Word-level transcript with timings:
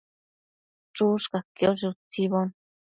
Chushcaushi 0.95 1.85
utsibo 1.93 2.41